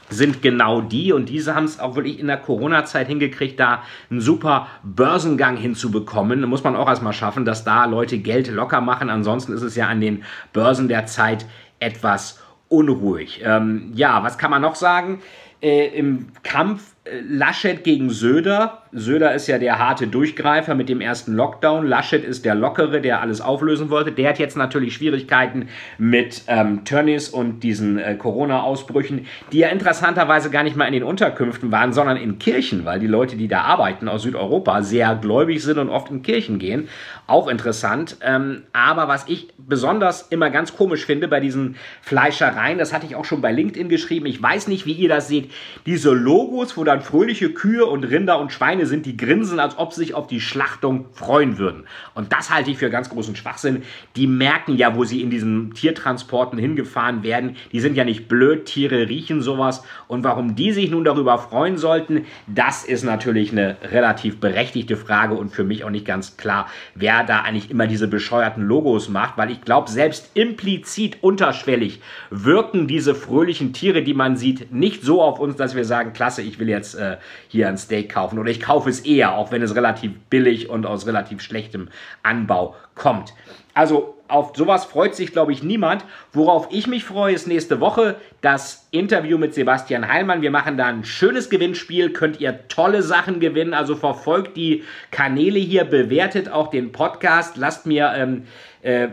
sind 0.10 0.42
genau 0.42 0.82
die 0.82 1.12
und 1.12 1.30
diese 1.30 1.56
haben 1.56 1.66
es 1.66 1.80
auch 1.80 1.96
wirklich 1.96 2.20
in 2.20 2.28
der 2.28 2.38
Corona-Zeit 2.38 3.08
hingekriegt, 3.08 3.60
da 3.60 3.84
einen 4.10 4.22
super 4.22 4.68
Börsengang 4.84 5.58
hinzubekommen. 5.58 6.42
Da 6.42 6.48
muss 6.48 6.64
man 6.64 6.76
auch 6.76 6.88
erstmal 6.88 7.14
schaffen, 7.14 7.44
dass 7.44 7.64
da 7.64 7.86
Leute 7.86 8.20
Geld 8.20 8.48
locker 8.48 8.82
machen. 8.82 9.10
Ansonsten 9.10 9.52
ist 9.54 9.64
es 9.64 9.76
ja 9.76 9.88
an 9.88 10.02
den 10.02 10.24
Börsen 10.54 10.88
der 10.88 11.08
Zeit 11.08 11.46
etwas 11.80 12.40
unruhig. 12.70 13.42
Ähm, 13.44 13.92
ja, 13.96 14.24
was 14.24 14.38
kann 14.38 14.52
man 14.52 14.62
noch 14.62 14.76
sagen? 14.76 15.22
Äh, 15.66 15.88
Im 15.98 16.28
Kampf 16.44 16.96
äh, 17.06 17.22
Laschet 17.22 17.84
gegen 17.84 18.12
Söder 18.12 18.84
Söder 18.98 19.36
ist 19.36 19.48
ja 19.48 19.58
der 19.58 19.78
harte 19.78 20.08
Durchgreifer 20.08 20.74
mit 20.74 20.88
dem 20.88 21.02
ersten 21.02 21.34
Lockdown. 21.34 21.86
Laschet 21.86 22.24
ist 22.24 22.46
der 22.46 22.56
Lockere, 22.56 23.02
der 23.02 23.22
alles 23.22 23.42
auflösen 23.42 23.90
wollte. 23.90 24.14
Der 24.14 24.30
hat 24.30 24.40
jetzt 24.40 24.56
natürlich 24.56 24.94
Schwierigkeiten 24.94 25.68
mit 25.98 26.44
ähm, 26.48 26.86
Tönnies 26.86 27.28
und 27.28 27.60
diesen 27.60 28.00
äh, 28.00 28.16
Corona-Ausbrüchen, 28.16 29.26
die 29.52 29.60
ja 29.60 29.68
interessanterweise 29.68 30.50
gar 30.50 30.64
nicht 30.64 30.78
mal 30.78 30.86
in 30.86 30.94
den 30.94 31.04
Unterkünften 31.04 31.74
waren, 31.74 31.92
sondern 31.92 32.16
in 32.16 32.40
Kirchen, 32.40 32.86
weil 32.86 33.02
die 33.02 33.08
Leute, 33.08 33.36
die 33.36 33.50
da 33.50 33.64
arbeiten 33.64 34.08
aus 34.08 34.22
Südeuropa, 34.22 34.82
sehr 34.82 35.14
gläubig 35.16 35.62
sind 35.62 35.78
und 35.78 35.90
oft 35.90 36.10
in 36.10 36.22
Kirchen 36.22 36.58
gehen. 36.58 36.88
Auch 37.28 37.50
interessant. 37.50 38.16
Ähm, 38.22 38.64
aber 38.72 39.10
was 39.10 39.28
ich 39.28 39.50
besonders 39.58 40.22
immer 40.30 40.50
ganz 40.52 40.74
komisch 40.78 41.06
finde 41.06 41.28
bei 41.28 41.42
diesen 41.42 41.76
Fleischereien, 42.02 42.78
das 42.78 42.94
hatte 42.94 43.06
ich 43.06 43.18
auch 43.18 43.26
schon 43.26 43.42
bei 43.42 43.52
LinkedIn 43.52 43.90
geschrieben, 43.90 44.26
ich 44.26 44.42
weiß 44.42 44.70
nicht, 44.70 44.86
wie 44.86 44.94
ihr 44.94 45.10
das 45.10 45.28
seht, 45.28 45.52
diese 45.86 46.12
Logos, 46.14 46.78
wo 46.78 46.86
dann 46.86 47.02
fröhliche 47.02 47.50
Kühe 47.50 47.86
und 47.86 48.06
Rinder 48.06 48.40
und 48.40 48.54
Schweine 48.54 48.85
sind, 48.86 49.06
die 49.06 49.18
grinsen, 49.18 49.60
als 49.60 49.78
ob 49.78 49.94
sie 49.94 50.02
sich 50.02 50.14
auf 50.14 50.28
die 50.28 50.42
Schlachtung 50.42 51.06
freuen 51.14 51.58
würden. 51.58 51.86
Und 52.14 52.32
das 52.32 52.50
halte 52.50 52.72
ich 52.72 52.78
für 52.78 52.90
ganz 52.90 53.10
großen 53.10 53.36
Schwachsinn. 53.36 53.84
Die 54.16 54.28
merken 54.28 54.76
ja, 54.76 54.96
wo 54.96 55.04
sie 55.04 55.22
in 55.22 55.30
diesen 55.30 55.74
Tiertransporten 55.74 56.60
hingefahren 56.60 57.24
werden. 57.24 57.56
Die 57.72 57.80
sind 57.80 57.96
ja 57.96 58.04
nicht 58.04 58.28
blöd, 58.28 58.66
Tiere 58.66 59.10
riechen 59.10 59.42
sowas. 59.42 59.84
Und 60.08 60.24
warum 60.24 60.56
die 60.56 60.72
sich 60.72 60.90
nun 60.92 61.04
darüber 61.04 61.38
freuen 61.38 61.78
sollten, 61.78 62.26
das 62.48 62.84
ist 62.84 63.04
natürlich 63.04 63.52
eine 63.52 63.78
relativ 63.84 64.40
berechtigte 64.40 64.98
Frage 64.98 65.36
und 65.36 65.50
für 65.50 65.64
mich 65.64 65.84
auch 65.84 65.90
nicht 65.90 66.06
ganz 66.06 66.38
klar, 66.38 66.68
wer 66.94 67.24
da 67.24 67.42
eigentlich 67.42 67.72
immer 67.72 67.88
diese 67.88 68.08
bescheuerten 68.08 68.64
Logos 68.64 69.10
macht, 69.10 69.38
weil 69.38 69.52
ich 69.52 69.62
glaube, 69.62 69.90
selbst 69.90 70.32
implizit 70.34 71.18
unterschwellig 71.22 72.02
wirken 72.30 72.88
diese 72.88 73.16
fröhlichen 73.16 73.74
Tiere, 73.74 74.04
die 74.04 74.14
man 74.14 74.38
sieht, 74.38 74.72
nicht 74.72 75.04
so 75.04 75.22
auf 75.22 75.40
uns, 75.40 75.56
dass 75.56 75.76
wir 75.76 75.86
sagen, 75.86 76.14
klasse, 76.14 76.42
ich 76.42 76.60
will 76.60 76.70
jetzt 76.70 76.96
äh, 76.96 77.18
hier 77.48 77.68
ein 77.68 77.78
Steak 77.78 78.10
kaufen 78.14 78.40
oder 78.40 78.50
ich 78.50 78.60
kaufe 78.66 78.90
es 78.90 79.02
eher, 79.02 79.36
auch 79.36 79.52
wenn 79.52 79.62
es 79.62 79.76
relativ 79.76 80.12
billig 80.32 80.70
und 80.70 80.88
aus 80.88 81.06
relativ 81.06 81.40
schlechtem 81.42 81.90
Anbau 82.24 82.76
kommt. 82.96 83.34
Also 83.76 84.16
auf 84.28 84.54
sowas 84.56 84.86
freut 84.86 85.14
sich, 85.14 85.34
glaube 85.34 85.52
ich, 85.52 85.62
niemand. 85.62 86.04
Worauf 86.34 86.70
ich 86.72 86.88
mich 86.88 87.04
freue, 87.04 87.36
ist 87.36 87.46
nächste 87.46 87.80
Woche 87.80 88.16
das 88.42 88.88
Interview 88.90 89.38
mit 89.38 89.54
Sebastian 89.54 90.08
Heilmann. 90.08 90.42
Wir 90.42 90.50
machen 90.50 90.78
da 90.78 90.88
ein 90.88 91.04
schönes 91.04 91.52
Gewinnspiel, 91.52 92.12
könnt 92.12 92.40
ihr 92.40 92.68
tolle 92.68 93.04
Sachen 93.04 93.40
gewinnen. 93.40 93.76
Also 93.76 93.96
verfolgt 93.96 94.58
die 94.58 94.84
Kanäle 95.12 95.60
hier, 95.60 95.86
bewertet 95.86 96.50
auch 96.50 96.70
den 96.70 96.92
Podcast, 96.92 97.58
lasst 97.58 97.86
mir 97.86 98.14
ähm, 98.16 98.48
äh, 98.86 99.08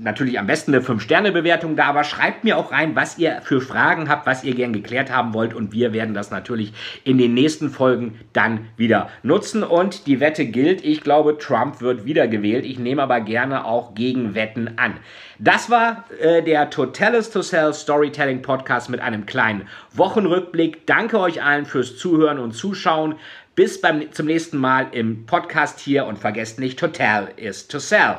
natürlich 0.00 0.38
am 0.38 0.46
besten 0.46 0.72
eine 0.72 0.84
5-Sterne-Bewertung 0.84 1.74
da, 1.74 1.86
aber 1.86 2.04
schreibt 2.04 2.44
mir 2.44 2.56
auch 2.56 2.70
rein, 2.70 2.94
was 2.94 3.18
ihr 3.18 3.40
für 3.42 3.60
Fragen 3.60 4.08
habt, 4.08 4.24
was 4.24 4.44
ihr 4.44 4.54
gern 4.54 4.72
geklärt 4.72 5.10
haben 5.10 5.34
wollt 5.34 5.52
und 5.52 5.72
wir 5.72 5.92
werden 5.92 6.14
das 6.14 6.30
natürlich 6.30 6.72
in 7.02 7.18
den 7.18 7.34
nächsten 7.34 7.70
Folgen 7.70 8.20
dann 8.32 8.68
wieder 8.76 9.10
nutzen 9.24 9.64
und 9.64 10.06
die 10.06 10.20
Wette 10.20 10.46
gilt, 10.46 10.84
ich 10.84 11.00
glaube, 11.00 11.38
Trump 11.38 11.80
wird 11.80 12.04
wiedergewählt. 12.04 12.64
Ich 12.64 12.78
nehme 12.78 13.02
aber 13.02 13.20
gerne 13.20 13.64
auch 13.64 13.96
Gegenwetten 13.96 14.78
an. 14.78 14.94
Das 15.40 15.70
war 15.70 16.04
äh, 16.20 16.42
der 16.42 16.70
Totalis 16.70 17.30
to 17.30 17.42
Sell 17.42 17.74
Storytelling 17.74 18.42
Podcast 18.42 18.90
mit 18.90 19.00
einem 19.00 19.26
kleinen 19.26 19.66
Wochenrückblick. 19.92 20.86
Danke 20.86 21.18
euch 21.18 21.42
allen 21.42 21.66
fürs 21.66 21.96
Zuhören 21.96 22.38
und 22.38 22.52
Zuschauen. 22.52 23.16
Bis 23.56 23.80
beim, 23.80 24.12
zum 24.12 24.26
nächsten 24.26 24.58
Mal 24.58 24.86
im 24.92 25.26
Podcast 25.26 25.80
hier 25.80 26.06
und 26.06 26.18
vergesst 26.18 26.60
nicht, 26.60 26.78
Total 26.78 27.28
is 27.36 27.66
to 27.66 27.80
Sell. 27.80 28.18